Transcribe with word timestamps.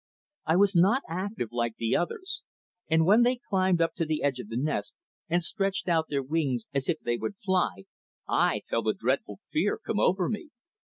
I 0.47 0.55
was 0.55 0.75
not 0.75 1.03
active 1.07 1.49
like 1.51 1.75
the 1.77 1.95
others, 1.95 2.41
and 2.89 3.05
when 3.05 3.21
they 3.21 3.35
climbed 3.47 3.81
up 3.81 3.93
to 3.97 4.05
the 4.07 4.23
edge 4.23 4.39
of 4.39 4.49
the 4.49 4.57
nest 4.57 4.95
and 5.29 5.43
stretched 5.43 5.87
out 5.87 6.07
their 6.09 6.23
wings 6.23 6.65
as 6.73 6.89
if 6.89 6.97
they 7.01 7.17
would 7.17 7.37
fly, 7.37 7.85
I 8.27 8.63
felt 8.67 8.87
a 8.87 8.95
dreadful 8.95 9.41
fear 9.51 9.77
come 9.77 9.99
over 9.99 10.27
me. 10.27 10.49